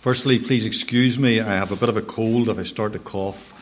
[0.00, 1.40] Firstly, please excuse me.
[1.40, 2.48] I have a bit of a cold.
[2.48, 3.52] If I start to cough,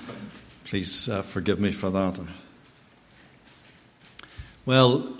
[0.66, 2.21] please uh, forgive me for that.
[4.64, 5.14] Well,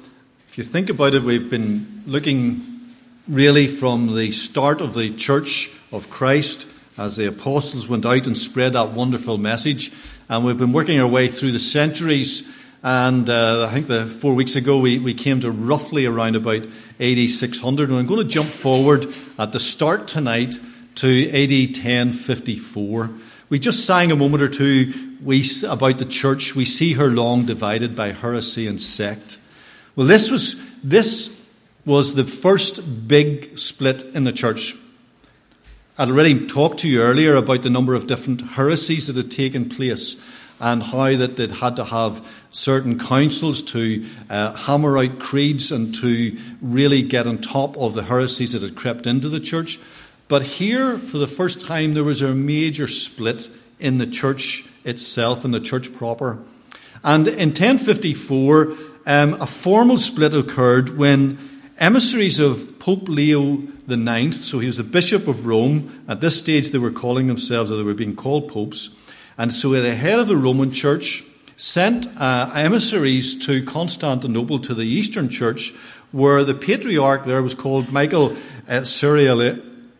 [0.47, 2.95] if you think about it, we've been looking
[3.27, 8.39] really from the start of the Church of Christ as the apostles went out and
[8.39, 9.91] spread that wonderful message.
[10.29, 12.49] And we've been working our way through the centuries.
[12.85, 16.65] And uh, I think the four weeks ago we, we came to roughly around about
[17.01, 17.89] 8600.
[17.89, 20.61] And I'm going to jump forward at the start tonight
[20.99, 23.11] to AD 1054.
[23.51, 26.57] We just sang a moment or two we, about the church.
[26.57, 29.39] We see her long divided by heresy and sect.
[29.95, 31.49] Well, this was, this
[31.85, 34.77] was the first big split in the church.
[35.97, 39.69] I'd already talked to you earlier about the number of different heresies that had taken
[39.69, 40.21] place
[40.61, 45.95] and how that they'd had to have certain councils to uh, hammer out creeds and
[45.97, 49.79] to really get on top of the heresies that had crept into the church.
[50.29, 53.49] But here, for the first time, there was a major split
[53.81, 56.39] in the church itself, in the church proper.
[57.03, 61.39] And in 1054, um, a formal split occurred when
[61.79, 66.71] emissaries of Pope Leo IX, so he was the Bishop of Rome, at this stage
[66.71, 68.91] they were calling themselves, or they were being called popes,
[69.39, 71.25] and so the head of the Roman Church
[71.57, 75.73] sent uh, emissaries to Constantinople, to the Eastern Church,
[76.13, 78.37] where the patriarch there was called Michael
[78.69, 78.85] uh,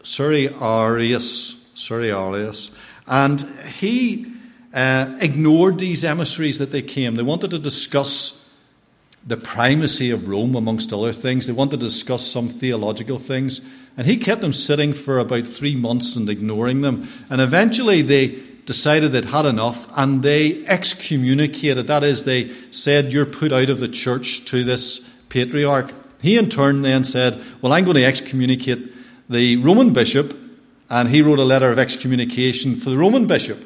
[0.03, 4.27] Cerularius, Cerularius, and he
[4.75, 7.15] uh, ignored these emissaries that they came.
[7.15, 8.39] They wanted to discuss
[9.27, 11.47] the primacy of Rome, amongst other things.
[11.47, 13.61] They wanted to discuss some theological things.
[13.97, 17.09] And he kept them sitting for about three months and ignoring them.
[17.29, 21.87] And eventually they decided they'd had enough and they excommunicated.
[21.87, 25.93] That is, they said, You're put out of the church to this patriarch.
[26.23, 28.93] He in turn then said, Well, I'm going to excommunicate
[29.29, 30.37] the Roman bishop.
[30.91, 33.63] And he wrote a letter of excommunication for the Roman bishop.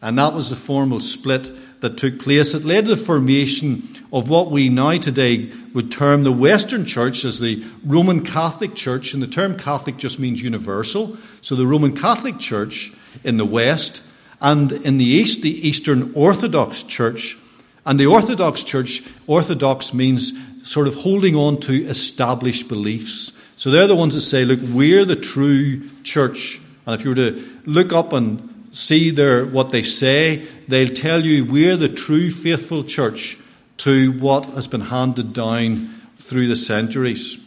[0.00, 1.50] And that was the formal split
[1.80, 2.54] that took place.
[2.54, 7.24] It led to the formation of what we now today would term the Western Church
[7.24, 9.12] as the Roman Catholic Church.
[9.12, 11.18] And the term Catholic just means universal.
[11.42, 14.02] So the Roman Catholic Church in the West
[14.40, 17.36] and in the East, the Eastern Orthodox Church.
[17.84, 20.32] And the Orthodox Church, Orthodox means
[20.66, 23.32] sort of holding on to established beliefs.
[23.56, 26.60] So they're the ones that say, look, we're the true church.
[26.86, 31.24] And if you were to look up and see their, what they say, they'll tell
[31.24, 33.38] you we're the true faithful church
[33.78, 37.40] to what has been handed down through the centuries.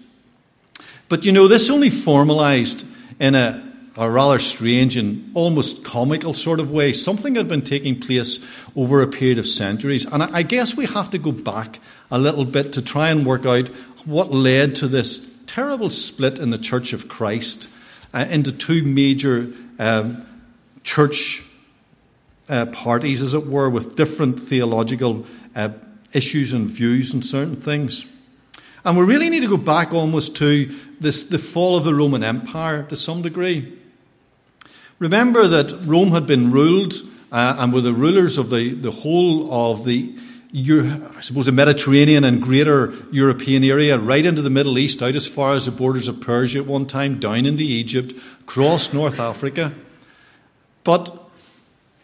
[1.10, 2.88] But you know, this only formalized
[3.20, 3.68] in a
[3.98, 6.94] a rather strange and almost comical sort of way.
[6.94, 10.06] Something had been taking place over a period of centuries.
[10.06, 11.80] And I guess we have to go back
[12.12, 13.70] a little bit to try and work out
[14.06, 17.70] what led to this terrible split in the Church of Christ
[18.14, 20.26] uh, into two major um,
[20.84, 21.44] church
[22.50, 25.26] uh, parties, as it were, with different theological
[25.56, 25.70] uh,
[26.14, 28.06] issues and views and certain things.
[28.86, 32.24] And we really need to go back almost to this, the fall of the Roman
[32.24, 33.78] Empire to some degree.
[35.00, 36.94] Remember that Rome had been ruled
[37.32, 40.16] uh, and were the rulers of the, the whole of the,
[40.54, 45.28] I suppose, the Mediterranean and greater European area, right into the Middle East, out as
[45.28, 49.74] far as the borders of Persia at one time, down into Egypt, across North Africa.
[50.84, 51.30] But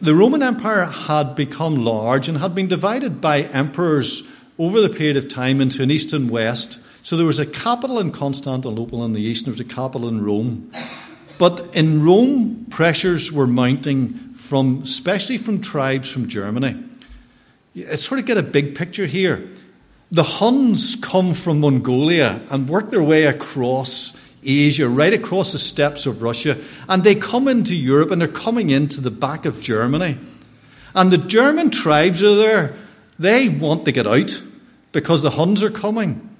[0.00, 4.28] the Roman Empire had become large and had been divided by emperors
[4.58, 6.80] over the period of time into an east and west.
[7.02, 10.06] So there was a capital in Constantinople in the east, and there was a capital
[10.06, 10.70] in Rome.
[11.38, 16.82] But in Rome, pressures were mounting from, especially from tribes from Germany.
[17.74, 19.48] You sort of get a big picture here.
[20.10, 26.06] The Huns come from Mongolia and work their way across Asia, right across the steppes
[26.06, 26.56] of Russia,
[26.88, 30.18] and they come into Europe and they're coming into the back of Germany.
[30.94, 32.76] And the German tribes are there.
[33.18, 34.40] They want to get out
[34.92, 36.30] because the Huns are coming.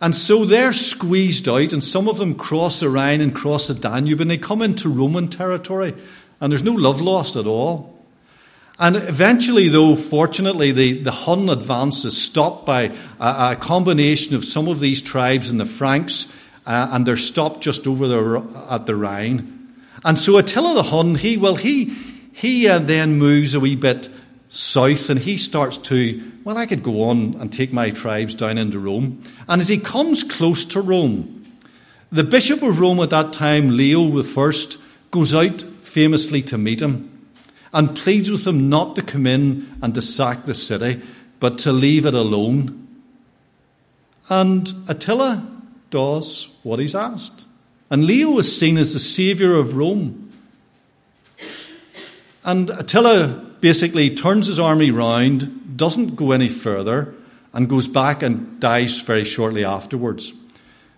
[0.00, 3.74] And so they're squeezed out, and some of them cross the Rhine and cross the
[3.74, 5.94] Danube, and they come into Roman territory,
[6.40, 7.95] and there's no love lost at all.
[8.78, 14.44] And eventually, though, fortunately, the, the Hun advance is stopped by a, a combination of
[14.44, 16.32] some of these tribes and the Franks,
[16.66, 19.74] uh, and they're stopped just over the, at the Rhine.
[20.04, 21.86] And so Attila the Hun, he, well, he,
[22.32, 24.10] he uh, then moves a wee bit
[24.50, 28.58] south and he starts to, well, I could go on and take my tribes down
[28.58, 29.22] into Rome.
[29.48, 31.46] And as he comes close to Rome,
[32.12, 34.52] the Bishop of Rome at that time, Leo I,
[35.10, 37.15] goes out famously to meet him
[37.72, 41.00] and pleads with them not to come in and to sack the city,
[41.40, 42.86] but to leave it alone.
[44.28, 45.46] And Attila
[45.90, 47.44] does what he's asked.
[47.90, 50.32] And Leo is seen as the saviour of Rome.
[52.44, 57.14] And Attila basically turns his army round, doesn't go any further,
[57.52, 60.32] and goes back and dies very shortly afterwards.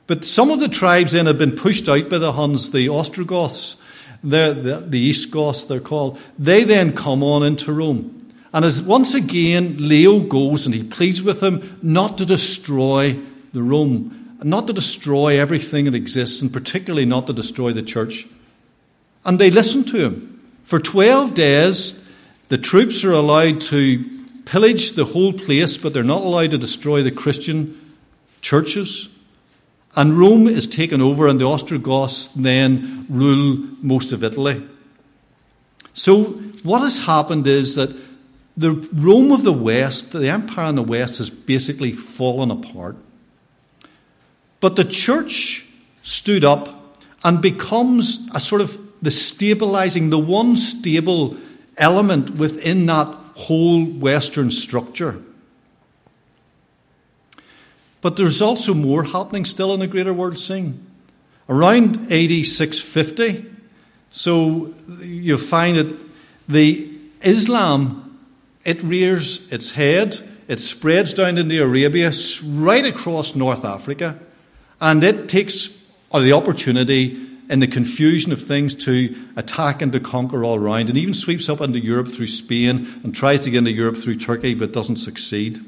[0.07, 3.81] But some of the tribes then have been pushed out by the Huns, the Ostrogoths,
[4.23, 6.19] the, the, East Goths, they're called.
[6.39, 8.19] They then come on into Rome.
[8.53, 13.19] And as once again Leo goes and he pleads with them not to destroy
[13.53, 18.27] the Rome, not to destroy everything that exists, and particularly not to destroy the church.
[19.25, 20.35] And they listen to him.
[20.65, 22.09] For 12 days,
[22.49, 24.05] the troops are allowed to
[24.45, 27.79] pillage the whole place, but they're not allowed to destroy the Christian
[28.41, 29.09] churches.
[29.99, 34.63] And Rome is taken over, and the Ostrogoths then rule most of Italy.
[35.93, 36.25] So,
[36.63, 37.97] what has happened is that
[38.57, 42.97] the Rome of the West, the empire in the West, has basically fallen apart.
[44.61, 45.67] But the church
[46.05, 51.37] stood up and becomes a sort of the stabilizing, the one stable
[51.77, 55.21] element within that whole Western structure.
[58.01, 60.87] But there's also more happening still in the greater world scene.
[61.49, 63.47] Around AD 650,
[64.11, 65.97] so you find that
[66.49, 66.91] the
[67.23, 68.05] Islam
[68.65, 72.13] it rears its head, it spreads down into Arabia,
[72.45, 74.19] right across North Africa,
[74.81, 75.69] and it takes
[76.13, 80.99] the opportunity in the confusion of things to attack and to conquer all around, and
[80.99, 84.53] even sweeps up into Europe through Spain and tries to get into Europe through Turkey
[84.53, 85.61] but doesn't succeed.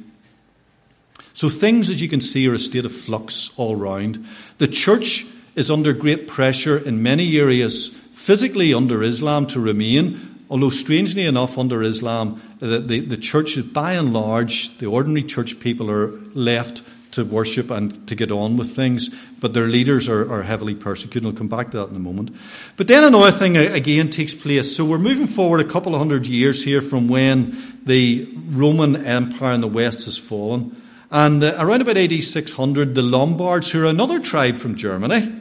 [1.34, 4.26] So things, as you can see, are a state of flux all round.
[4.58, 10.70] The church is under great pressure in many areas, physically under Islam to remain, Although,
[10.70, 15.88] strangely enough, under Islam, the, the, the church, by and large, the ordinary church people
[15.88, 16.82] are left
[17.12, 21.28] to worship and to get on with things, but their leaders are, are heavily persecuted.
[21.28, 22.36] I'll come back to that in a moment.
[22.76, 24.76] But then another thing uh, again takes place.
[24.76, 29.54] So we're moving forward a couple of hundred years here from when the Roman Empire
[29.54, 30.79] in the West has fallen.
[31.10, 35.32] And uh, around about AD 600, the Lombards, who are another tribe from Germany,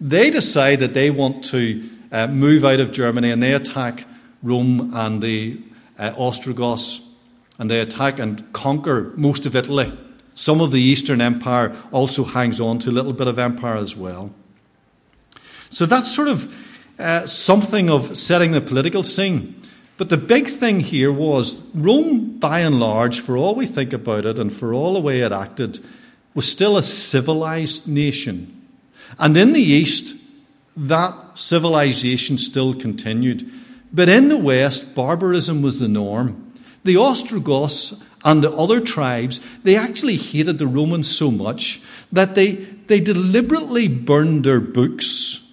[0.00, 4.04] they decide that they want to uh, move out of Germany and they attack
[4.42, 5.60] Rome and the
[5.98, 7.00] uh, Ostrogoths,
[7.58, 9.92] and they attack and conquer most of Italy.
[10.34, 13.96] Some of the Eastern Empire also hangs on to a little bit of empire as
[13.96, 14.32] well.
[15.70, 16.54] So that's sort of
[16.98, 19.60] uh, something of setting the political scene.
[19.96, 24.26] But the big thing here was Rome, by and large, for all we think about
[24.26, 25.80] it and for all the way it acted,
[26.34, 28.52] was still a civilized nation.
[29.18, 30.14] And in the East,
[30.76, 33.50] that civilization still continued.
[33.90, 36.52] But in the West, barbarism was the norm.
[36.84, 41.80] The Ostrogoths and the other tribes, they actually hated the Romans so much
[42.12, 45.45] that they, they deliberately burned their books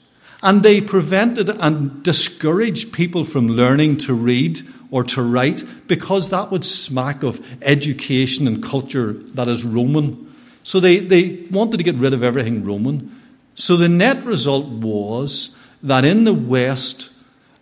[0.44, 4.62] and they prevented and discouraged people from learning to read
[4.92, 10.31] or to write because that would smack of education and culture that is Roman.
[10.63, 13.19] So they, they wanted to get rid of everything Roman.
[13.56, 17.12] So the net result was that in the West,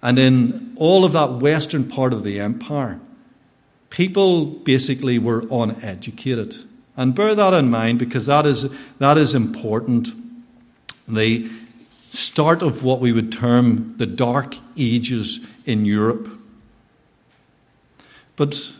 [0.03, 2.99] and in all of that western part of the empire,
[3.89, 6.55] people basically were uneducated.
[6.97, 10.09] And bear that in mind because that is, that is important.
[11.07, 11.49] The
[12.11, 16.29] start of what we would term the Dark Ages in Europe.
[18.35, 18.73] But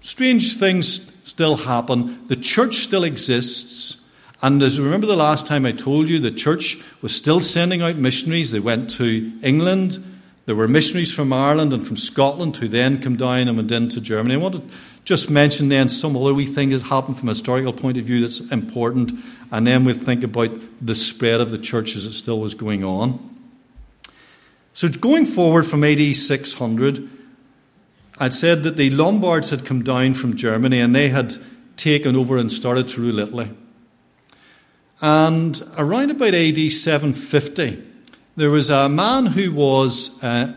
[0.00, 2.26] strange things still happen.
[2.28, 4.04] The church still exists.
[4.40, 7.96] And as remember the last time I told you, the church was still sending out
[7.96, 8.52] missionaries.
[8.52, 10.02] They went to England,
[10.48, 14.00] there were missionaries from Ireland and from Scotland who then came down and went into
[14.00, 14.36] Germany.
[14.36, 14.62] I want to
[15.08, 18.20] just mention then some other wee thing that happened from a historical point of view
[18.20, 19.10] that's important,
[19.50, 20.50] and then we'll think about
[20.82, 23.18] the spread of the church as it still was going on.
[24.74, 27.08] So, going forward from AD 600,
[28.18, 31.36] I'd said that the Lombards had come down from Germany and they had
[31.78, 33.50] taken over and started to rule Italy.
[35.00, 37.82] And around about AD 750,
[38.36, 40.22] there was a man who was.
[40.22, 40.52] Uh,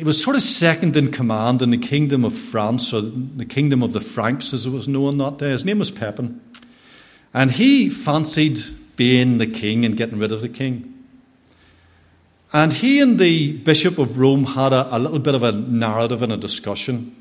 [0.00, 3.82] he was sort of second in command in the kingdom of France, or the kingdom
[3.82, 5.50] of the Franks as it was known that day.
[5.50, 6.40] His name was Pepin.
[7.34, 8.60] And he fancied
[8.96, 11.04] being the king and getting rid of the king.
[12.50, 16.22] And he and the Bishop of Rome had a, a little bit of a narrative
[16.22, 17.14] and a discussion,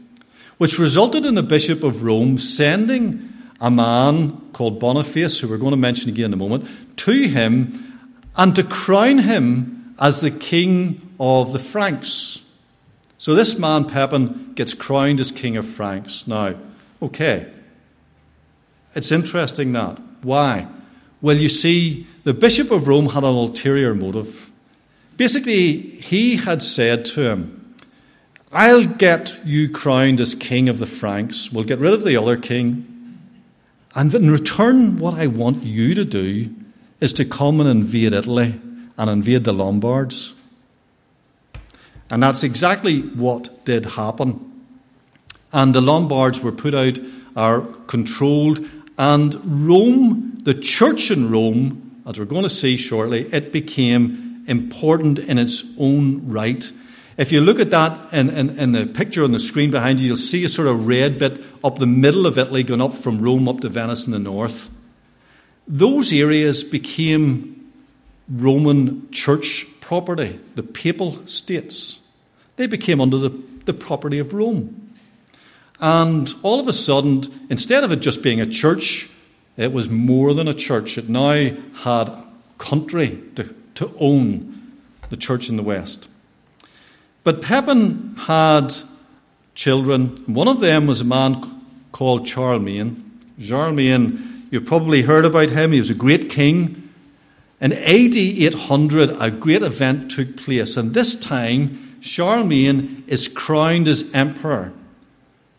[0.57, 5.71] which resulted in the Bishop of Rome sending a man called Boniface, who we're going
[5.71, 8.07] to mention again in a moment, to him
[8.37, 12.45] and to crown him as the king of the Franks.
[13.19, 16.25] So this man, Pepin, gets crowned as king of Franks.
[16.25, 16.55] Now,
[17.01, 17.51] okay,
[18.95, 19.99] it's interesting that.
[20.21, 20.67] Why?
[21.21, 24.49] Well, you see, the Bishop of Rome had an ulterior motive.
[25.17, 27.75] Basically, he had said to him,
[28.53, 31.51] I'll get you crowned as king of the Franks.
[31.51, 33.19] We'll get rid of the other king.
[33.95, 36.55] And in return, what I want you to do
[37.01, 38.61] is to come and invade Italy
[38.97, 40.35] and invade the Lombards.
[42.09, 44.45] And that's exactly what did happen.
[45.51, 46.99] And the Lombards were put out,
[47.35, 48.65] are controlled,
[48.97, 55.19] and Rome, the church in Rome, as we're going to see shortly, it became important
[55.19, 56.69] in its own right.
[57.17, 60.07] If you look at that in, in, in, the picture on the screen behind you,
[60.07, 63.21] you'll see a sort of red bit up the middle of Italy going up from
[63.21, 64.69] Rome up to Venice in the north.
[65.67, 67.71] Those areas became
[68.27, 71.98] Roman church property, the papal states.
[72.59, 73.29] They became under the,
[73.63, 74.91] the property of Rome.
[75.79, 79.09] And all of a sudden, instead of it just being a church,
[79.55, 80.97] it was more than a church.
[80.97, 81.51] It now
[81.83, 82.11] had
[82.57, 84.73] country to, to own
[85.09, 86.09] the church in the West.
[87.23, 88.73] But Pepin had
[89.55, 90.09] children.
[90.25, 91.41] One of them was a man
[91.93, 93.21] called Charlemagne.
[93.39, 95.71] Charlemagne, you've probably heard about him.
[95.71, 96.89] He was a great king.
[97.61, 104.13] In AD 800, a great event took place, and this time, Charlemagne is crowned as
[104.13, 104.73] emperor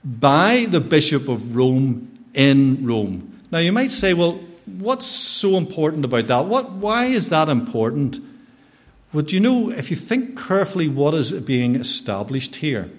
[0.05, 3.39] by the Bishop of Rome in Rome.
[3.51, 6.47] Now, you might say, well, what's so important about that?
[6.47, 8.21] What, why is that important?
[9.13, 12.91] Would you know, if you think carefully, what is being established here?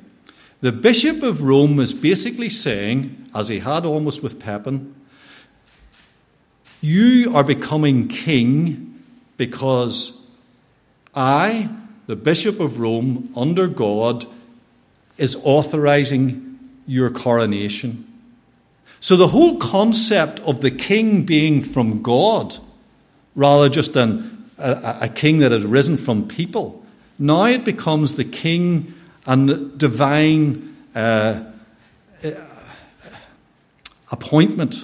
[0.60, 4.94] The Bishop of Rome is basically saying, as he had almost with Pepin,
[6.82, 9.04] you are becoming king
[9.38, 10.24] because
[11.16, 11.70] I,
[12.12, 14.26] the Bishop of Rome, under God,
[15.18, 18.06] is authorizing your coronation.
[19.00, 22.58] So the whole concept of the king being from God,
[23.34, 26.84] rather just than a, a king that had risen from people.
[27.18, 28.94] Now it becomes the king
[29.26, 31.46] and the divine uh,
[32.26, 32.32] uh,
[34.12, 34.84] appointment,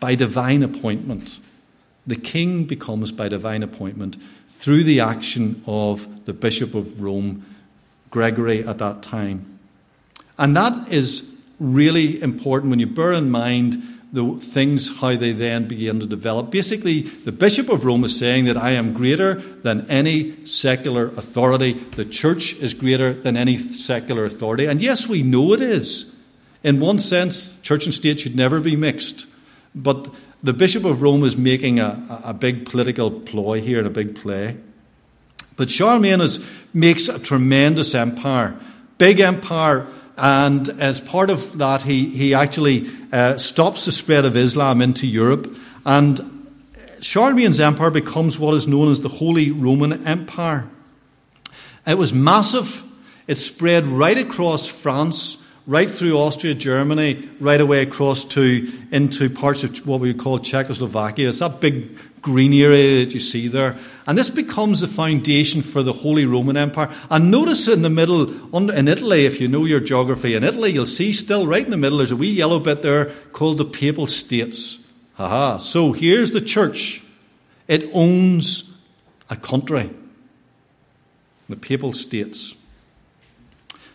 [0.00, 1.38] by divine appointment.
[2.04, 4.16] The king becomes by divine appointment
[4.64, 7.44] through the action of the Bishop of Rome,
[8.08, 9.58] Gregory, at that time.
[10.38, 13.82] And that is really important when you bear in mind
[14.14, 16.50] the things, how they then begin to develop.
[16.50, 21.74] Basically, the Bishop of Rome is saying that I am greater than any secular authority.
[21.74, 24.64] The church is greater than any secular authority.
[24.64, 26.18] And yes, we know it is.
[26.62, 29.26] In one sense, church and state should never be mixed.
[29.74, 30.08] But
[30.44, 34.14] the Bishop of Rome is making a, a big political ploy here and a big
[34.14, 34.56] play.
[35.56, 38.56] But Charlemagne is, makes a tremendous empire,
[38.98, 44.36] big empire and as part of that, he, he actually uh, stops the spread of
[44.36, 45.58] Islam into Europe.
[45.84, 46.48] And
[47.00, 50.68] Charlemagne's empire becomes what is known as the Holy Roman Empire.
[51.86, 52.82] It was massive.
[53.26, 59.64] It spread right across France, right through Austria, Germany, right away across to into parts
[59.64, 61.28] of what we would call Czechoslovakia.
[61.30, 63.76] It's that big green area that you see there.
[64.06, 66.94] And this becomes the foundation for the Holy Roman Empire.
[67.10, 70.86] And notice in the middle, in Italy, if you know your geography, in Italy, you'll
[70.86, 74.06] see still right in the middle, there's a wee yellow bit there called the Papal
[74.06, 74.78] States.
[75.18, 75.58] Aha.
[75.58, 77.02] So here's the church.
[77.68, 78.78] It owns
[79.30, 79.90] a country,
[81.48, 82.54] the Papal States.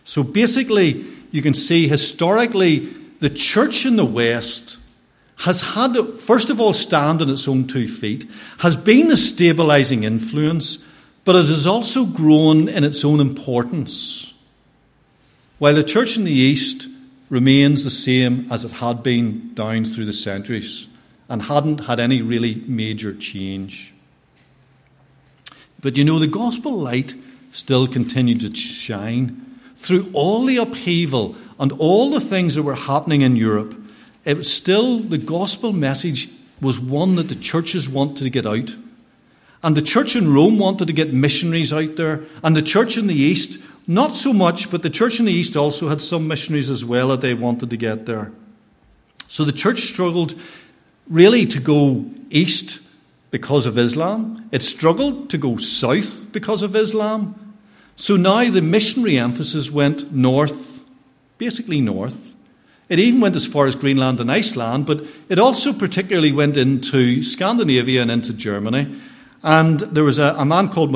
[0.02, 4.78] So basically, you can see historically, the church in the West
[5.38, 9.16] has had to, first of all, stand on its own two feet, has been a
[9.16, 10.86] stabilizing influence,
[11.24, 14.34] but it has also grown in its own importance.
[15.58, 16.88] While the church in the East
[17.30, 20.88] remains the same as it had been down through the centuries
[21.28, 23.94] and hadn't had any really major change.
[25.80, 27.14] But you know, the gospel light
[27.52, 29.49] still continued to shine
[29.80, 33.74] through all the upheaval and all the things that were happening in Europe
[34.24, 36.28] it was still the gospel message
[36.60, 38.76] was one that the churches wanted to get out.
[39.62, 42.22] And the church in Rome wanted to get missionaries out there.
[42.42, 45.56] And the church in the East, not so much, but the church in the East
[45.56, 48.32] also had some missionaries as well that they wanted to get there.
[49.28, 50.34] So the church struggled
[51.08, 52.80] really to go east
[53.30, 54.48] because of Islam.
[54.50, 57.49] It struggled to go south because of Islam.
[58.00, 60.82] So now the missionary emphasis went north,
[61.36, 62.34] basically north.
[62.88, 67.22] It even went as far as Greenland and Iceland, but it also particularly went into
[67.22, 68.98] Scandinavia and into Germany.
[69.42, 70.92] And there was a, a man called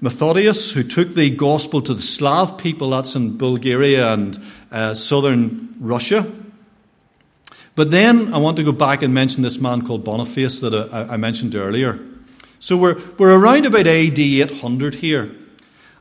[0.00, 4.38] Methodius who took the gospel to the Slav people, that's in Bulgaria and
[4.72, 6.24] uh, southern Russia.
[7.74, 11.12] But then I want to go back and mention this man called Boniface that I,
[11.12, 12.00] I mentioned earlier.
[12.60, 15.36] So we're, we're around about AD 800 here.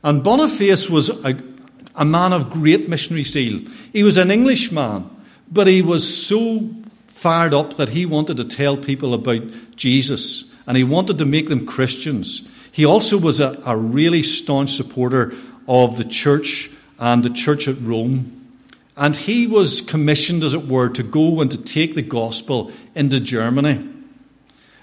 [0.06, 1.36] And Boniface was a,
[1.96, 3.60] a man of great missionary zeal.
[3.92, 5.10] He was an Englishman,
[5.52, 6.70] but he was so
[7.08, 9.42] fired up that he wanted to tell people about
[9.76, 12.48] Jesus and he wanted to make them Christians.
[12.72, 15.34] He also was a, a really staunch supporter
[15.68, 16.70] of the church
[17.00, 18.32] and the church at Rome.
[18.96, 23.20] And he was commissioned, as it were, to go and to take the gospel into
[23.20, 23.90] Germany.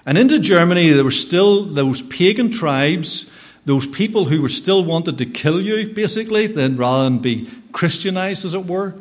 [0.04, 3.30] And into Germany, there were still those pagan tribes,
[3.64, 8.44] those people who were still wanted to kill you, basically, then rather than be Christianized,
[8.44, 8.94] as it were.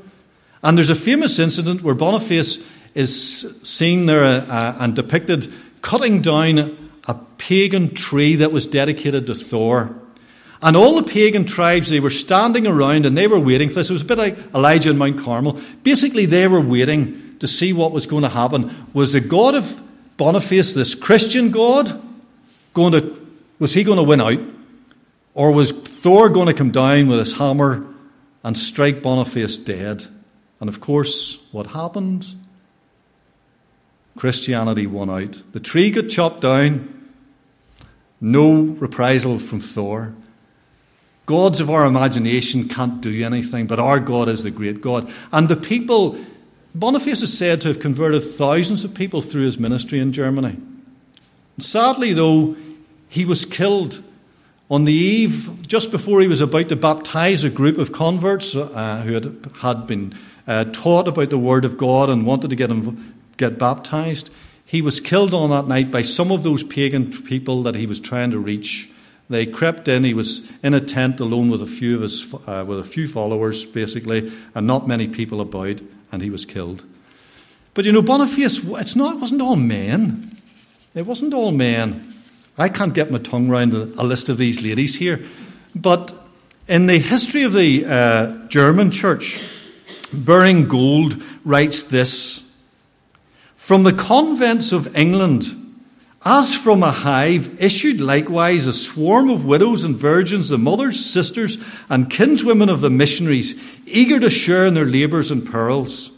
[0.63, 5.51] And there's a famous incident where Boniface is seen there uh, and depicted
[5.81, 9.95] cutting down a pagan tree that was dedicated to Thor.
[10.61, 13.89] And all the pagan tribes, they were standing around and they were waiting for this.
[13.89, 15.59] It was a bit like Elijah and Mount Carmel.
[15.81, 18.71] Basically, they were waiting to see what was going to happen.
[18.93, 19.81] Was the God of
[20.17, 21.99] Boniface, this Christian God,
[22.75, 23.20] going to,
[23.61, 24.39] was he going to win out?
[25.35, 27.85] Or was Thor going to come down with his hammer
[28.43, 30.03] and strike Boniface dead?
[30.59, 32.25] And of course, what happened?
[34.17, 35.43] Christianity won out.
[35.53, 37.11] The tree got chopped down.
[38.19, 40.15] No reprisal from Thor.
[41.27, 45.13] Gods of our imagination can't do anything, but our God is the great God.
[45.31, 46.17] And the people
[46.73, 50.57] Boniface is said to have converted thousands of people through his ministry in Germany.
[51.59, 52.55] Sadly, though,
[53.11, 54.01] he was killed
[54.69, 59.03] on the eve, just before he was about to baptize a group of converts uh,
[59.05, 60.15] who had, had been
[60.47, 64.29] uh, taught about the Word of God and wanted to get, him, get baptized.
[64.65, 67.99] He was killed on that night by some of those pagan people that he was
[67.99, 68.89] trying to reach.
[69.29, 70.05] They crept in.
[70.05, 73.09] He was in a tent alone with a few of his, uh, with a few
[73.09, 75.81] followers, basically, and not many people about
[76.13, 76.85] and he was killed.
[77.73, 80.37] But you know, Boniface, it's not, it wasn't all men.
[80.95, 82.20] It wasn't all men.
[82.61, 85.25] I can't get my tongue around a, list of these ladies here.
[85.73, 86.13] But
[86.67, 89.43] in the history of the uh, German church,
[90.13, 92.63] Baring Gould writes this
[93.55, 95.47] From the convents of England,
[96.23, 101.57] as from a hive, issued likewise a swarm of widows and virgins, the mothers, sisters,
[101.89, 106.11] and kinswomen of the missionaries, eager to share in their labours and perils.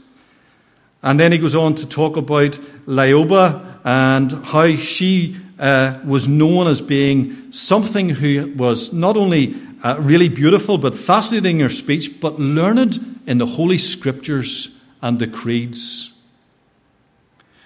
[1.02, 6.68] And then he goes on to talk about Lioba and how she uh, was known
[6.68, 12.20] as being something who was not only uh, really beautiful but fascinating in her speech,
[12.20, 16.18] but learned in the Holy Scriptures and the creeds.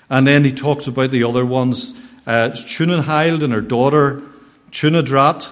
[0.09, 4.21] And then he talks about the other ones uh, and her daughter,
[4.71, 5.51] Chunadrat,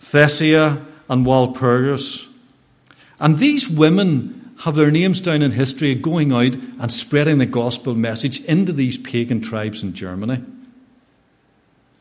[0.00, 2.28] Thesia, and Walpurgis.
[3.20, 7.94] And these women have their names down in history going out and spreading the gospel
[7.94, 10.42] message into these pagan tribes in Germany.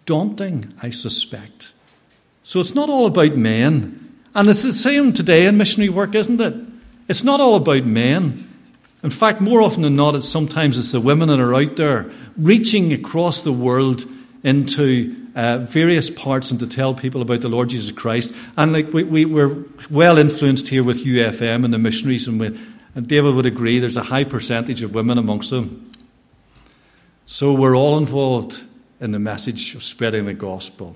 [0.06, 1.74] Daunting, I suspect.
[2.44, 4.18] So it's not all about men.
[4.34, 6.54] And it's the same today in missionary work, isn't it?
[7.08, 8.48] It's not all about men.
[9.04, 12.10] In fact, more often than not, it's sometimes it's the women that are out there
[12.38, 14.06] reaching across the world
[14.44, 18.34] into uh, various parts and to tell people about the Lord Jesus Christ.
[18.58, 22.60] And like we, we, we're well influenced here with UFM and the missionaries, and, we,
[22.96, 25.92] and David would agree there's a high percentage of women amongst them.
[27.26, 28.64] So we're all involved
[29.02, 30.96] in the message of spreading the gospel.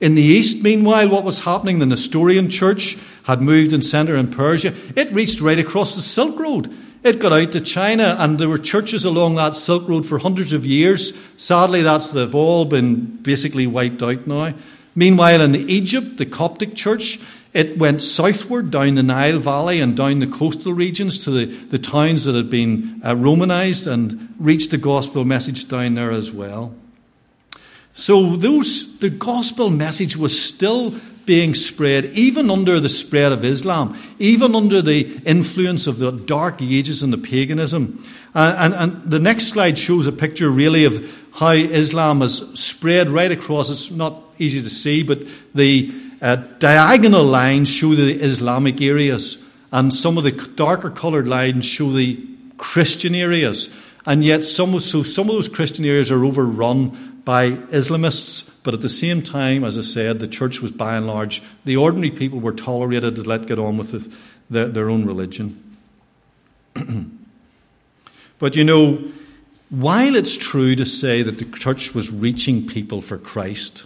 [0.00, 1.78] In the east, meanwhile, what was happening?
[1.78, 4.72] The Nestorian church had moved in centre in Persia.
[4.96, 6.74] It reached right across the Silk Road.
[7.02, 10.52] It got out to China, and there were churches along that Silk Road for hundreds
[10.52, 11.16] of years.
[11.36, 14.54] Sadly, that's they've all been basically wiped out now.
[14.94, 17.20] Meanwhile, in Egypt, the Coptic church,
[17.52, 21.78] it went southward down the Nile Valley and down the coastal regions to the, the
[21.78, 26.74] towns that had been uh, Romanized and reached the gospel message down there as well.
[27.94, 30.94] So those the gospel message was still
[31.26, 36.60] being spread, even under the spread of Islam, even under the influence of the dark
[36.60, 38.04] ages and the paganism.
[38.34, 43.08] Uh, and, and the next slide shows a picture really of how Islam has spread
[43.08, 43.70] right across.
[43.70, 45.20] It's not easy to see, but
[45.54, 51.64] the uh, diagonal lines show the Islamic areas, and some of the darker coloured lines
[51.64, 52.26] show the
[52.58, 53.74] Christian areas.
[54.06, 58.82] And yet, some, so some of those Christian areas are overrun by Islamists, but at
[58.82, 62.38] the same time, as I said, the church was by and large, the ordinary people
[62.38, 64.16] were tolerated to let get on with the,
[64.50, 65.76] the, their own religion.
[68.38, 69.02] but you know,
[69.70, 73.84] while it's true to say that the church was reaching people for Christ,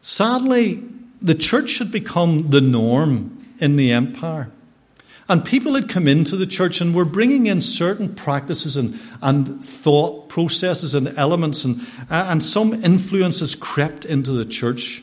[0.00, 0.82] sadly,
[1.20, 4.50] the church had become the norm in the empire.
[5.28, 9.64] And people had come into the church and were bringing in certain practices and, and
[9.64, 15.02] thought processes and elements, and, uh, and some influences crept into the church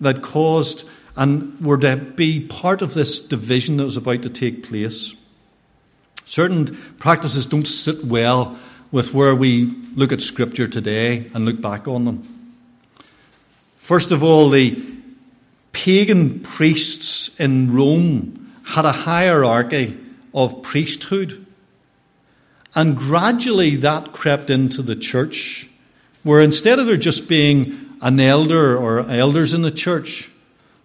[0.00, 4.66] that caused and were to be part of this division that was about to take
[4.66, 5.14] place.
[6.24, 6.66] Certain
[6.98, 8.58] practices don't sit well
[8.90, 12.54] with where we look at Scripture today and look back on them.
[13.78, 14.82] First of all, the
[15.72, 19.98] pagan priests in Rome had a hierarchy
[20.34, 21.46] of priesthood.
[22.74, 25.68] And gradually that crept into the church,
[26.22, 30.30] where instead of there just being an elder or elders in the church,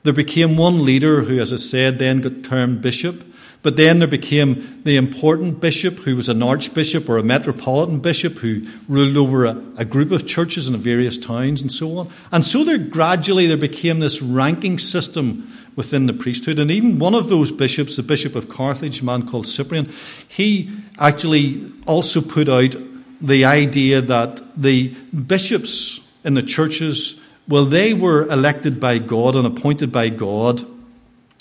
[0.04, 3.24] there became one leader who, as I said, then got termed bishop.
[3.64, 8.38] But then there became the important bishop who was an archbishop or a metropolitan bishop
[8.38, 12.10] who ruled over a, a, group of churches in various towns and so on.
[12.32, 16.60] And so there gradually there became this ranking system within the priesthood.
[16.60, 19.90] And even one of those bishops, the Bishop of Carthage, a man called Cyprian,
[20.28, 22.76] he actually also put out
[23.22, 29.46] the idea that the bishops in the churches, well, they were elected by God and
[29.46, 30.66] appointed by God,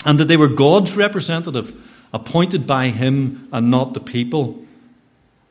[0.05, 1.73] and that they were God's representative
[2.13, 4.63] appointed by him and not the people.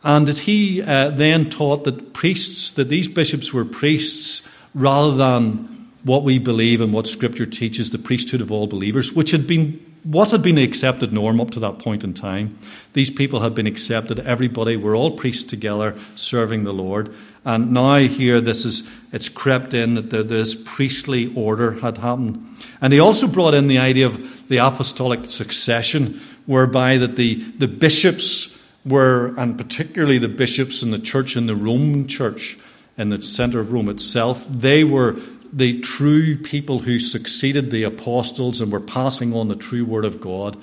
[0.05, 5.76] And that he uh, then taught that priests, that these bishops were priests rather than
[6.07, 9.83] what we believe and what Scripture teaches, the priesthood of all believers, which had been
[10.05, 12.57] what had been the accepted norm up to that point in time.
[12.93, 17.13] These people had been accepted, everybody, we're all priests together serving the Lord.
[17.45, 22.57] And now here this is it's crept in that this priestly order had happened.
[22.81, 27.67] And he also brought in the idea of the apostolic succession, whereby that the, the
[27.67, 32.57] bishops were, and particularly the bishops in the church in the Roman church,
[32.97, 35.17] in the centre of Rome itself, they were
[35.53, 40.21] the true people who succeeded the apostles and were passing on the true word of
[40.21, 40.57] God,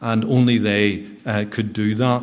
[0.00, 2.22] and only they uh, could do that.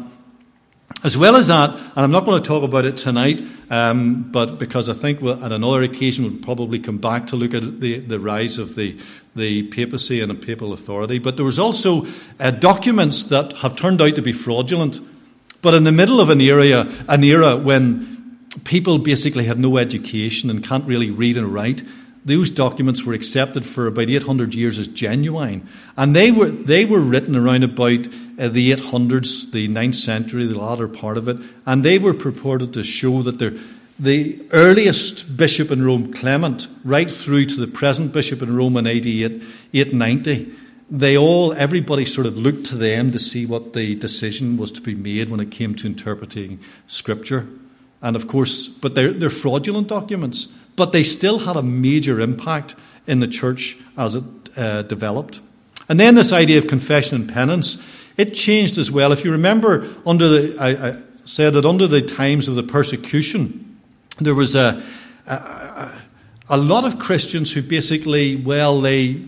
[1.04, 4.58] As well as that, and I'm not going to talk about it tonight, um, but
[4.58, 8.00] because I think we'll, at another occasion we'll probably come back to look at the,
[8.00, 8.98] the rise of the,
[9.36, 11.20] the papacy and a papal authority.
[11.20, 12.06] But there was also
[12.40, 15.02] uh, documents that have turned out to be fraudulent.
[15.62, 20.50] But in the middle of an era, an era when people basically have no education
[20.50, 21.84] and can't really read and write,
[22.26, 25.68] those documents were accepted for about 800 years as genuine.
[25.98, 28.08] And they were, they were written around about
[28.40, 31.38] uh, the 800s, the 9th century, the latter part of it.
[31.66, 33.40] And they were purported to show that
[34.00, 38.88] the earliest bishop in Rome, Clement, right through to the present bishop in Rome in
[38.88, 40.54] AD 890,
[40.90, 44.82] they all, everybody sort of looked to them to see what the decision was to
[44.82, 47.48] be made when it came to interpreting Scripture.
[48.02, 52.76] And of course, but they're, they're fraudulent documents but they still had a major impact
[53.08, 54.24] in the church as it
[54.58, 55.40] uh, developed.
[55.90, 57.86] And then this idea of confession and penance,
[58.18, 59.12] it changed as well.
[59.12, 63.80] If you remember, under the, I, I said that under the times of the persecution,
[64.20, 64.82] there was a,
[65.28, 66.02] a,
[66.50, 69.24] a lot of Christians who basically, well, they,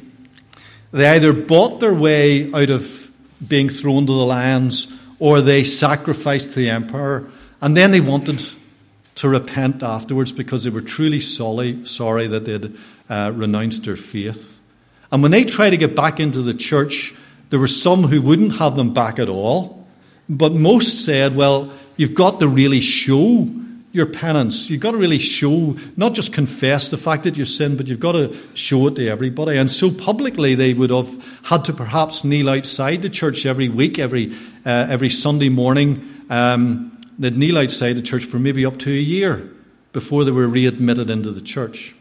[0.91, 3.11] they either bought their way out of
[3.45, 7.29] being thrown to the lions or they sacrificed to the emperor,
[7.61, 8.43] and then they wanted
[9.15, 12.77] to repent afterwards because they were truly sorry, sorry that they'd
[13.09, 14.59] uh, renounced their faith.
[15.11, 17.15] And when they tried to get back into the church,
[17.49, 19.87] there were some who wouldn't have them back at all.
[20.27, 23.49] But most said, well, you've got to really show
[23.91, 24.69] your penance.
[24.69, 27.99] You've got to really show, not just confess the fact that you sinned, but you've
[28.01, 29.57] got to show it to everybody.
[29.57, 33.97] And so publicly, they would have had to perhaps kneel outside the church every week,
[33.97, 34.33] every,
[34.65, 36.25] uh, every Sunday morning.
[36.29, 39.49] Um, they'd kneel outside the church for maybe up to a year
[39.93, 41.95] before they were readmitted into the church.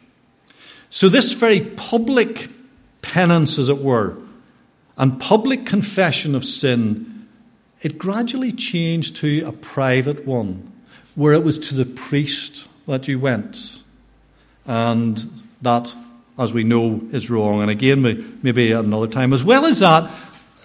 [0.91, 2.49] So, this very public
[3.03, 4.17] penance, as it were,
[4.97, 7.29] and public confession of sin,
[7.81, 10.73] it gradually changed to a private one,
[11.15, 13.83] where it was to the priest that you went.
[14.67, 15.23] And
[15.63, 15.95] that,
[16.39, 17.61] as we know, is wrong.
[17.61, 18.03] And again,
[18.43, 19.33] maybe at another time.
[19.33, 20.11] As well as that,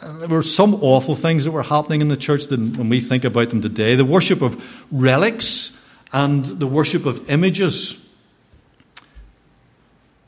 [0.01, 3.25] Uh, there were some awful things that were happening in the church when we think
[3.25, 3.95] about them today.
[3.95, 8.09] The worship of relics and the worship of images.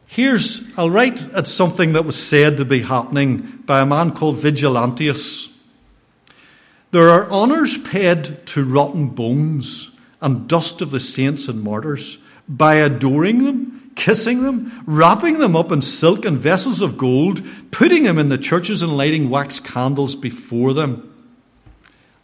[0.08, 4.36] Here's, I'll write at something that was said to be happening by a man called
[4.36, 5.48] Vigilantius.
[6.92, 12.18] There are honours paid to rotten bones and dust of the saints and martyrs
[12.50, 18.04] by adoring them kissing them, wrapping them up in silk and vessels of gold, putting
[18.04, 21.08] them in the churches and lighting wax candles before them.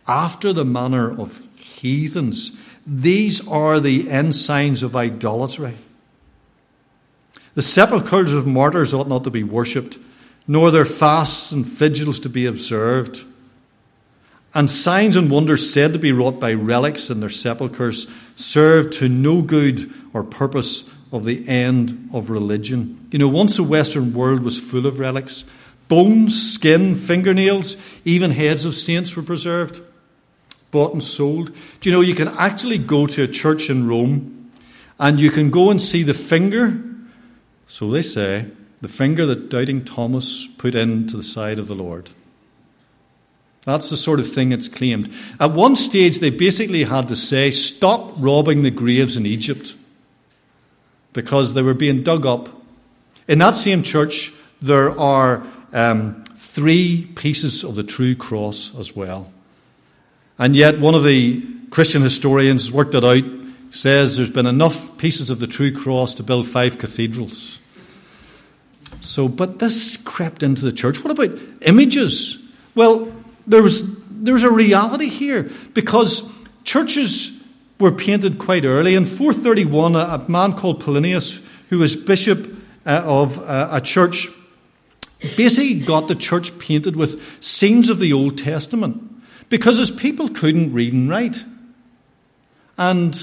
[0.07, 5.75] After the manner of heathens, these are the ensigns of idolatry.
[7.55, 9.97] The sepulchres of martyrs ought not to be worshipped,
[10.47, 13.25] nor their fasts and vigils to be observed.
[14.53, 19.09] And signs and wonders said to be wrought by relics in their sepulchres serve to
[19.09, 23.07] no good or purpose of the end of religion.
[23.11, 25.49] You know, once the Western world was full of relics,
[25.87, 29.81] bones, skin, fingernails, even heads of saints were preserved,
[30.71, 31.53] bought and sold.
[31.79, 34.51] Do you know, you can actually go to a church in Rome
[34.99, 36.81] and you can go and see the finger,
[37.67, 38.47] so they say,
[38.81, 42.09] the finger that doubting Thomas put into the side of the Lord.
[43.63, 45.11] That's the sort of thing it's claimed.
[45.39, 49.75] At one stage, they basically had to say, stop robbing the graves in Egypt
[51.17, 52.47] because they were being dug up.
[53.27, 59.31] In that same church, there are um, three pieces of the true cross as well.
[60.37, 63.23] And yet, one of the Christian historians worked it out,
[63.71, 67.59] says there's been enough pieces of the true cross to build five cathedrals.
[69.01, 71.03] So, but this crept into the church.
[71.03, 72.37] What about images?
[72.75, 73.11] Well,
[73.47, 76.31] there was, there was a reality here because
[76.63, 77.36] churches
[77.79, 78.95] were painted quite early.
[78.95, 82.47] In 431, a, a man called Paulinus, who was bishop
[82.85, 84.27] uh, of uh, a church,
[85.35, 89.01] basically got the church painted with scenes of the Old Testament
[89.49, 91.43] because his people couldn't read and write.
[92.77, 93.15] And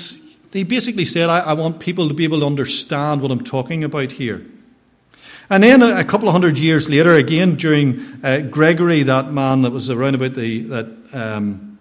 [0.52, 3.84] he basically said, I, I want people to be able to understand what I'm talking
[3.84, 4.44] about here.
[5.50, 9.72] And then a couple of hundred years later, again during uh, Gregory, that man that
[9.72, 11.78] was around about the that um,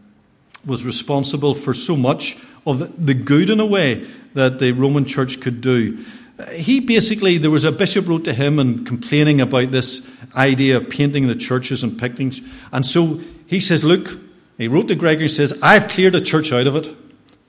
[0.66, 5.40] was responsible for so much of the good in a way that the Roman Church
[5.40, 6.04] could do.
[6.52, 10.90] He basically, there was a bishop wrote to him and complaining about this idea of
[10.90, 12.42] painting the churches and paintings.
[12.72, 14.18] And so he says, Look,
[14.58, 16.96] he wrote to Gregory, he says, I've cleared the church out of it.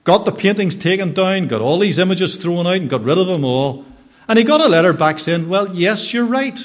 [0.03, 3.27] Got the paintings taken down, got all these images thrown out, and got rid of
[3.27, 3.85] them all.
[4.27, 6.59] And he got a letter back saying, Well, yes, you're right.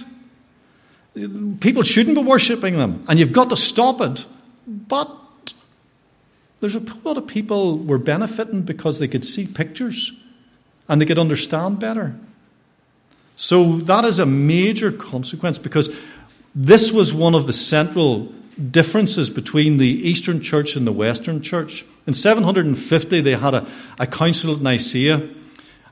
[1.61, 4.27] People shouldn't be worshipping them, and you've got to stop it.
[4.67, 5.11] But
[6.61, 10.13] there's a lot of people were benefiting because they could see pictures
[10.89, 12.15] and they could understand better.
[13.37, 15.97] So that is a major consequence because
[16.55, 18.33] this was one of the central
[18.71, 21.85] differences between the Eastern Church and the Western Church.
[22.07, 23.67] In 750, they had a,
[23.99, 25.31] a council at Nicaea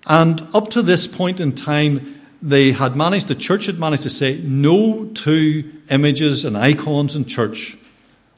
[0.08, 4.10] and up to this point in time, they had managed, the church had managed to
[4.10, 7.76] say no to images and icons in church.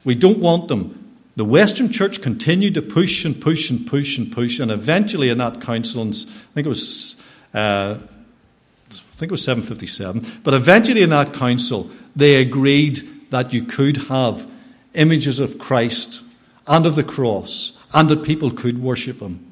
[0.03, 1.00] We don't want them.
[1.41, 5.39] The Western church continued to push and push and push and push, and eventually in
[5.39, 7.19] that council, I think it was,
[7.55, 13.63] uh, I think it was 757, but eventually in that council, they agreed that you
[13.63, 14.45] could have
[14.93, 16.21] images of Christ
[16.67, 19.43] and of the cross, and that people could worship him.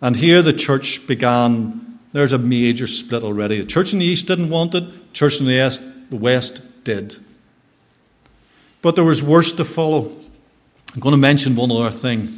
[0.00, 3.60] And here the church began, there's a major split already.
[3.60, 7.14] The church in the east didn't want it, church in the west, the west did.
[8.82, 10.16] But there was worse to follow.
[10.94, 12.28] I'm going to mention one other thing,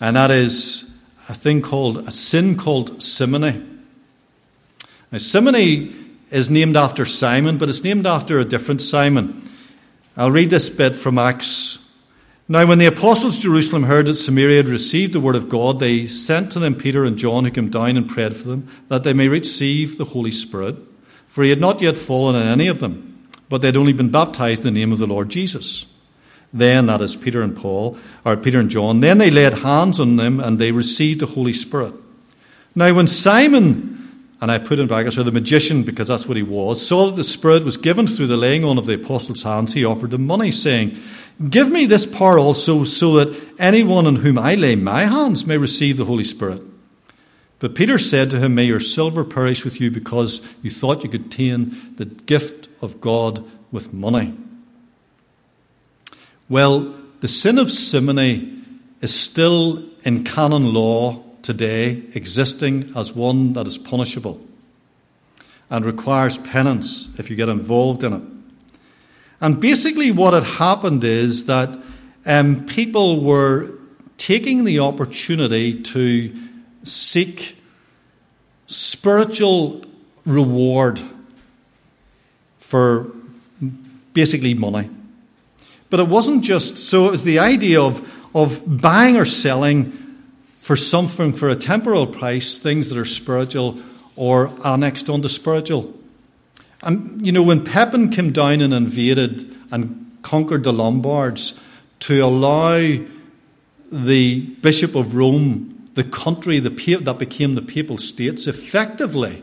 [0.00, 3.64] and that is a thing called a sin called simony.
[5.12, 5.94] Now, simony
[6.30, 9.48] is named after Simon, but it's named after a different Simon.
[10.16, 11.78] I'll read this bit from Acts
[12.50, 16.06] now, when the apostles Jerusalem heard that Samaria had received the word of God, they
[16.06, 19.12] sent to them Peter and John, who came down and prayed for them, that they
[19.12, 20.76] may receive the Holy Spirit.
[21.26, 24.10] For he had not yet fallen on any of them, but they had only been
[24.10, 25.84] baptized in the name of the Lord Jesus.
[26.52, 30.16] Then, that is Peter and Paul, or Peter and John, then they laid hands on
[30.16, 31.94] them and they received the Holy Spirit.
[32.74, 36.42] Now, when Simon, and I put in brackets, or the magician, because that's what he
[36.42, 39.74] was, saw that the Spirit was given through the laying on of the apostles' hands,
[39.74, 40.96] he offered them money, saying,
[41.50, 45.58] Give me this power also, so that anyone on whom I lay my hands may
[45.58, 46.62] receive the Holy Spirit.
[47.58, 51.10] But Peter said to him, May your silver perish with you because you thought you
[51.10, 54.34] could obtain the gift of God with money.
[56.48, 58.62] Well, the sin of simony
[59.00, 64.40] is still in canon law today, existing as one that is punishable
[65.70, 68.22] and requires penance if you get involved in it.
[69.40, 71.68] And basically, what had happened is that
[72.24, 73.70] um, people were
[74.16, 76.34] taking the opportunity to
[76.82, 77.56] seek
[78.66, 79.84] spiritual
[80.24, 81.00] reward
[82.58, 83.12] for
[84.12, 84.90] basically money.
[85.90, 89.92] But it wasn't just so, it was the idea of, of buying or selling
[90.58, 93.78] for something for a temporal price, things that are spiritual
[94.16, 95.94] or annexed onto spiritual.
[96.82, 101.60] And, you know, when Pepin came down and invaded and conquered the Lombards
[102.00, 102.98] to allow
[103.90, 106.68] the Bishop of Rome, the country the,
[107.00, 109.42] that became the Papal States, effectively,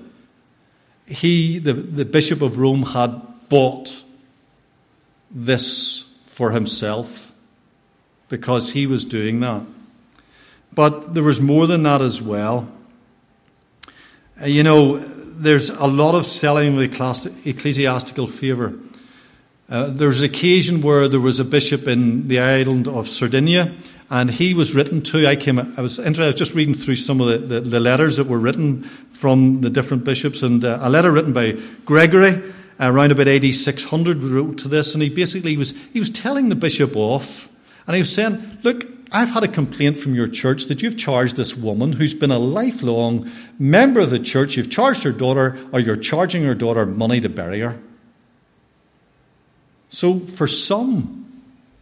[1.08, 4.04] he, the, the Bishop of Rome, had bought
[5.32, 6.05] this
[6.36, 7.32] for himself
[8.28, 9.66] because he was doing that.
[10.74, 12.70] But there was more than that as well.
[14.42, 16.82] Uh, you know, there's a lot of selling of
[17.46, 18.74] ecclesiastical favour.
[19.70, 23.74] Uh, there was an occasion where there was a bishop in the island of Sardinia,
[24.10, 25.26] and he was written to.
[25.26, 25.58] I came.
[25.58, 26.24] I was interested.
[26.24, 29.62] I was just reading through some of the, the, the letters that were written from
[29.62, 34.22] the different bishops, and uh, a letter written by Gregory Uh, around about AD 600
[34.22, 37.50] wrote to this, and he basically was he was telling the bishop off,
[37.88, 41.38] and he was saying, "Look, I've had a complaint from your church that you've charged
[41.38, 44.58] this woman who's been a lifelong member of the church.
[44.58, 47.80] You've charged her daughter, or you're charging her daughter money to bury her."
[49.88, 51.26] So, for some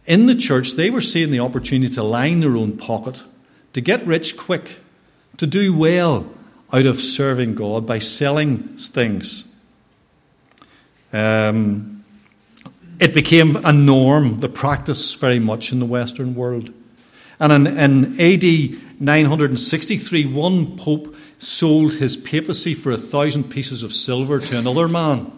[0.06, 3.22] in the church, they were seeing the opportunity to line their own pocket,
[3.72, 4.80] to get rich quick,
[5.38, 6.28] to do well
[6.72, 9.53] out of serving God by selling things.
[11.14, 12.04] Um,
[12.98, 16.72] it became a norm, the practice very much in the Western world.
[17.38, 23.92] And in, in AD 963, one pope sold his papacy for a thousand pieces of
[23.92, 25.30] silver to another man.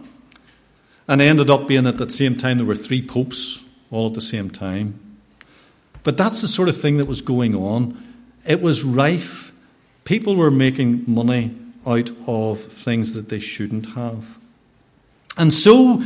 [1.08, 4.20] And ended up being at the same time there were three popes all at the
[4.20, 4.98] same time.
[6.04, 8.02] But that's the sort of thing that was going on.
[8.46, 9.52] It was rife.
[10.04, 11.54] People were making money
[11.86, 14.38] out of things that they shouldn't have.
[15.36, 16.02] And so,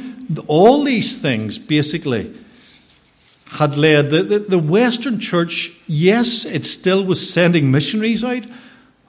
[0.46, 2.34] all these things basically
[3.46, 8.44] had led the, the, the, Western church, yes, it still was sending missionaries out,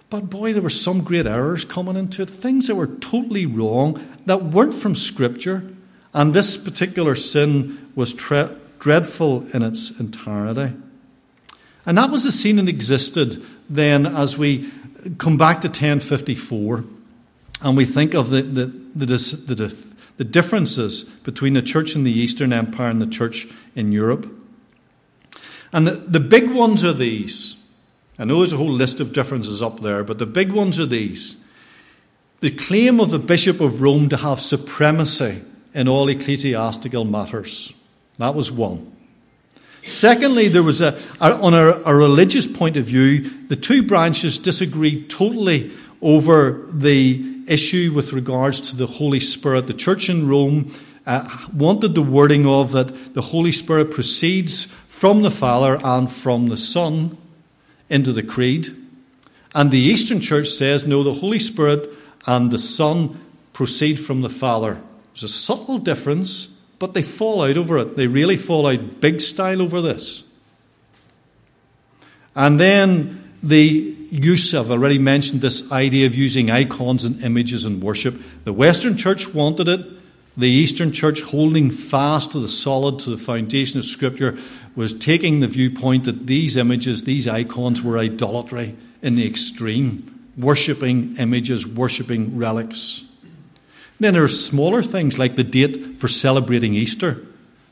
[0.09, 4.03] but boy, there were some great errors coming into it, things that were totally wrong,
[4.25, 5.71] that weren't from Scripture.
[6.13, 10.73] And this particular sin was tre- dreadful in its entirety.
[11.85, 14.69] And that was the scene that existed then as we
[15.17, 16.83] come back to 1054
[17.61, 22.11] and we think of the, the, the, the, the differences between the church in the
[22.11, 24.29] Eastern Empire and the church in Europe.
[25.73, 27.55] And the, the big ones are these.
[28.19, 30.85] I know there's a whole list of differences up there, but the big ones are
[30.85, 31.37] these.
[32.39, 35.41] The claim of the Bishop of Rome to have supremacy
[35.73, 37.73] in all ecclesiastical matters.
[38.17, 38.91] That was one.
[39.85, 44.37] Secondly, there was a, a on a, a, religious point of view, the two branches
[44.37, 45.71] disagreed totally
[46.01, 49.67] over the issue with regards to the Holy Spirit.
[49.67, 50.73] The church in Rome
[51.05, 56.47] uh, wanted the wording of that the Holy Spirit proceeds from the Father and from
[56.47, 57.17] the Son
[57.89, 58.75] into the Creed.
[59.53, 61.89] And the Eastern Church says, no, the Holy Spirit
[62.25, 63.19] and the Son
[63.53, 64.81] proceed from the Father.
[65.13, 66.51] There's a subtle difference
[66.81, 67.95] but they fall out over it.
[67.95, 70.23] They really fall out big style over this.
[72.35, 77.79] And then the use I've already mentioned this idea of using icons and images in
[77.79, 78.21] worship.
[78.43, 79.85] The Western Church wanted it.
[80.37, 84.37] The Eastern Church, holding fast to the solid, to the foundation of Scripture,
[84.75, 91.17] was taking the viewpoint that these images, these icons, were idolatry in the extreme, worshipping
[91.17, 93.03] images, worshipping relics.
[93.99, 97.25] Then there are smaller things like the date for celebrating Easter.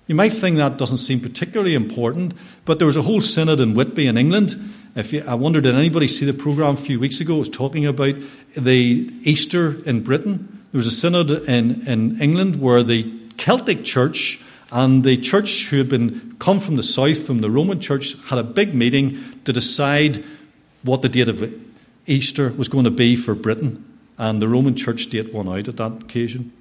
[0.07, 2.33] You might think that doesn't seem particularly important,
[2.65, 4.55] but there was a whole synod in Whitby in England.
[4.95, 7.35] If you, I wonder, did anybody see the programme a few weeks ago?
[7.35, 8.15] It was talking about
[8.55, 10.65] the Easter in Britain.
[10.71, 15.77] There was a synod in, in England where the Celtic Church and the church who
[15.77, 19.53] had been come from the south, from the Roman Church, had a big meeting to
[19.53, 20.23] decide
[20.83, 21.53] what the date of
[22.05, 23.85] Easter was going to be for Britain
[24.19, 26.51] and the Roman Church date won out at that occasion.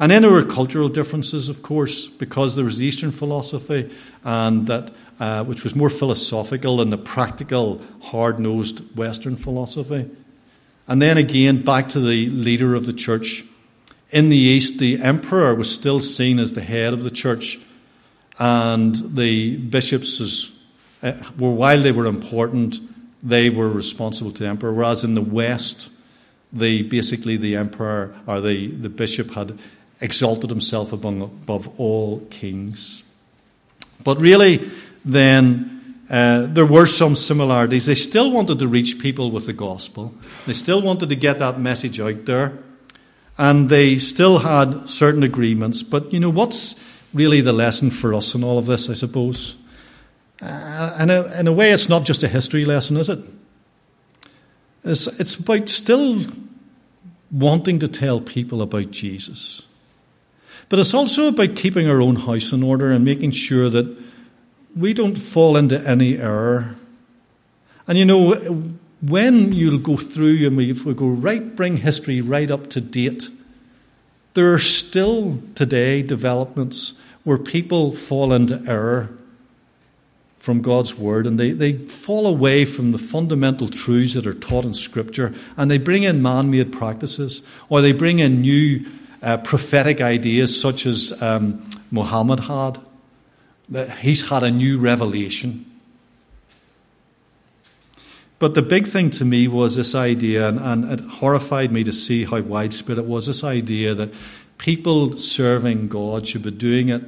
[0.00, 3.90] And then there were cultural differences, of course, because there was the Eastern philosophy,
[4.24, 10.10] and that uh, which was more philosophical than the practical, hard-nosed Western philosophy.
[10.86, 13.44] And then again, back to the leader of the church.
[14.10, 17.58] In the East, the emperor was still seen as the head of the church,
[18.38, 20.56] and the bishops, was,
[21.02, 22.80] uh, were, while they were important,
[23.22, 24.72] they were responsible to the emperor.
[24.72, 25.90] Whereas in the West,
[26.52, 29.58] the basically the emperor or the, the bishop had
[30.00, 33.02] exalted himself above all kings.
[34.04, 34.70] But really,
[35.04, 35.74] then
[36.10, 37.86] uh, there were some similarities.
[37.86, 40.14] They still wanted to reach people with the gospel.
[40.46, 42.58] They still wanted to get that message out there,
[43.38, 45.82] and they still had certain agreements.
[45.82, 48.90] But you know what's really the lesson for us in all of this?
[48.90, 49.56] I suppose.
[50.42, 53.18] Uh, in, a, in a way, it's not just a history lesson, is it?
[54.84, 56.20] It's, it's about still
[57.30, 59.62] wanting to tell people about Jesus.
[60.68, 63.96] But it's also about keeping our own house in order and making sure that
[64.76, 66.76] we don't fall into any error.
[67.86, 68.34] And you know,
[69.00, 73.28] when you'll go through and we, we go right, bring history right up to date,
[74.34, 79.10] there are still today developments where people fall into error
[80.38, 84.64] from God's Word and they, they fall away from the fundamental truths that are taught
[84.64, 88.84] in Scripture and they bring in man made practices or they bring in new
[89.22, 92.78] uh, prophetic ideas such as um, Muhammad had.
[93.68, 95.66] That he's had a new revelation.
[98.38, 101.92] But the big thing to me was this idea, and, and it horrified me to
[101.92, 104.12] see how widespread it was this idea that
[104.58, 107.02] people serving God should be doing it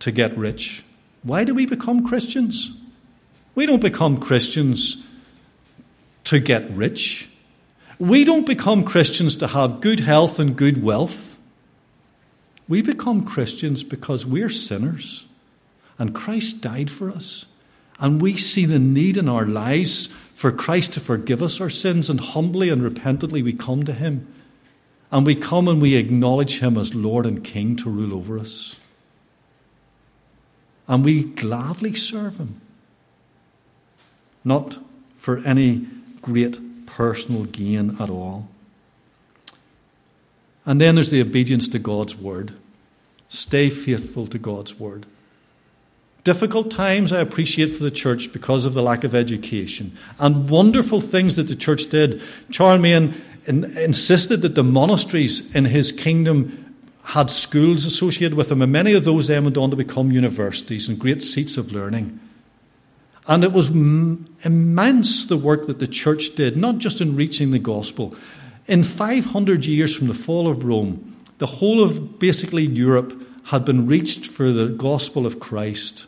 [0.00, 0.84] to get rich.
[1.22, 2.76] Why do we become Christians?
[3.54, 5.06] We don't become Christians
[6.24, 7.28] to get rich.
[7.98, 11.38] We don't become Christians to have good health and good wealth.
[12.68, 15.26] We become Christians because we're sinners
[16.00, 17.46] and Christ died for us.
[18.00, 22.10] And we see the need in our lives for Christ to forgive us our sins,
[22.10, 24.26] and humbly and repentantly we come to Him.
[25.12, 28.76] And we come and we acknowledge Him as Lord and King to rule over us
[30.90, 32.60] and we gladly serve Him.
[34.42, 34.76] Not
[35.14, 35.86] for any
[36.20, 38.48] great personal gain at all.
[40.66, 42.54] And then there's the obedience to God's Word.
[43.28, 45.06] Stay faithful to God's Word.
[46.30, 49.90] Difficult times I appreciate for the church because of the lack of education.
[50.20, 52.22] And wonderful things that the church did.
[52.50, 58.92] Charlemagne insisted that the monasteries in his kingdom had schools associated with them, and many
[58.92, 62.20] of those then went on to become universities and great seats of learning.
[63.26, 67.58] And it was immense the work that the church did, not just in reaching the
[67.58, 68.14] gospel.
[68.68, 73.88] In 500 years from the fall of Rome, the whole of basically Europe had been
[73.88, 76.06] reached for the gospel of Christ.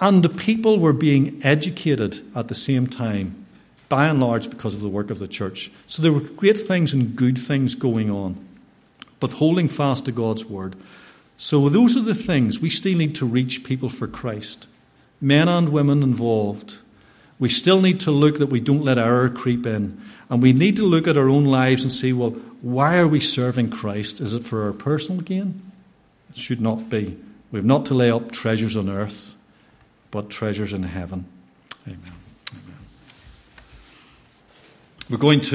[0.00, 3.46] And the people were being educated at the same time,
[3.88, 5.70] by and large because of the work of the church.
[5.86, 8.44] So there were great things and good things going on
[9.24, 10.76] but holding fast to God's word.
[11.38, 14.68] So, those are the things we still need to reach people for Christ,
[15.18, 16.76] men and women involved.
[17.38, 19.98] We still need to look that we don't let error creep in.
[20.28, 23.18] And we need to look at our own lives and see, well, why are we
[23.18, 24.20] serving Christ?
[24.20, 25.72] Is it for our personal gain?
[26.28, 27.16] It should not be.
[27.50, 29.33] We have not to lay up treasures on earth,
[30.14, 31.26] but treasures in heaven.
[31.88, 31.98] Amen.
[32.52, 32.78] Amen.
[35.10, 35.50] We're going to